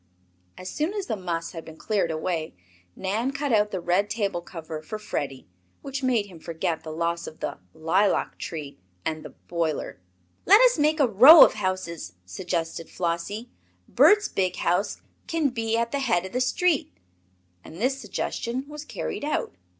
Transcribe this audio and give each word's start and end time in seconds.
As 0.57 0.67
soon 0.67 0.95
as 0.95 1.05
the 1.05 1.15
muss 1.15 1.51
had 1.51 1.63
been 1.63 1.77
cleared 1.77 2.09
away 2.09 2.55
Nan 2.95 3.29
cut 3.31 3.53
out 3.53 3.69
the 3.69 3.79
red 3.79 4.09
table 4.09 4.41
cover 4.41 4.81
for 4.81 4.97
Freddie, 4.97 5.47
which 5.83 6.01
made 6.01 6.25
him 6.25 6.39
forget 6.39 6.81
the 6.81 6.89
loss 6.91 7.27
of 7.27 7.39
the 7.39 7.59
"lilac 7.75 8.39
tree" 8.39 8.79
and 9.05 9.21
the 9.21 9.29
"boiler." 9.29 9.99
"Let 10.47 10.59
us 10.61 10.79
make 10.79 10.99
a 10.99 11.07
row 11.07 11.43
of 11.45 11.53
houses," 11.53 12.13
suggested 12.25 12.89
Flossie. 12.89 13.51
"Bert's 13.87 14.27
big 14.27 14.55
house 14.55 15.03
can 15.27 15.49
be 15.49 15.77
at 15.77 15.91
the 15.91 15.99
head 15.99 16.25
of 16.25 16.31
the 16.31 16.41
street." 16.41 16.97
And 17.63 17.75
this 17.79 17.99
suggestion 18.01 18.65
was 18.67 18.83
carried 18.83 19.23
out. 19.23 19.53